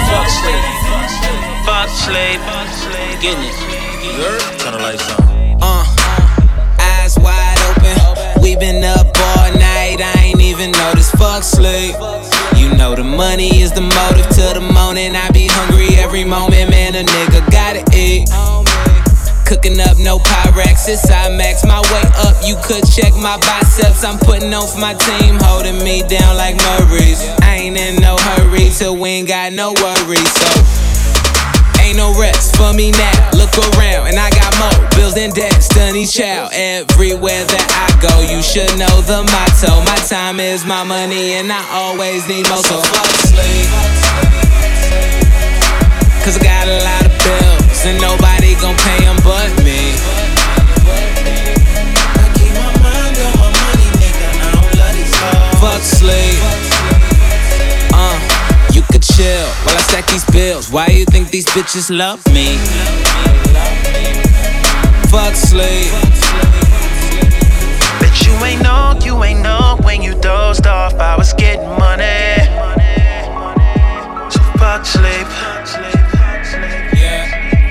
[0.07, 0.63] Fuck slave.
[1.67, 2.39] Fuck slave.
[3.19, 3.55] Getting it.
[4.63, 5.59] Turn the lights on.
[5.59, 5.83] Uh,
[6.79, 8.41] eyes wide open.
[8.41, 9.99] We been up all night.
[9.99, 11.11] I ain't even noticed.
[11.19, 11.95] Fuck sleep.
[12.67, 15.15] You know the money is the motive to the morning.
[15.15, 16.95] I be hungry every moment, man.
[16.95, 18.27] A nigga gotta eat.
[19.47, 21.63] Cooking up no Pyrex, it's IMAX.
[21.65, 24.03] My way up, you could check my biceps.
[24.03, 27.23] I'm putting on for my team, holding me down like Murray's.
[27.39, 30.27] I ain't in no hurry till we ain't got no worries.
[30.35, 30.86] So
[31.87, 33.31] Ain't no rest for me now.
[33.31, 36.51] Look around, and I got more bills than Destiny's Child.
[36.51, 39.71] Everywhere that I go, you should know the motto.
[39.87, 42.59] My time is my money, and I always need more.
[42.59, 43.71] So fuck sleep.
[46.27, 49.95] Cause I got a lot of bills, and nobody gon' pay them but me.
[55.63, 56.66] Fuck sleep.
[58.97, 60.71] You could chill while I stack these bills.
[60.71, 62.57] Why you think these bitches love me?
[65.11, 65.91] Fuck sleep.
[68.01, 70.95] Bet you ain't know, you ain't know when you dozed off.
[70.95, 72.41] I was getting money.
[74.31, 75.27] So fuck sleep.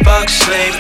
[0.05, 0.75] Fuck sleep.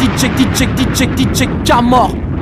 [0.00, 2.39] DJ, DJ, DJ, DJ, Camor.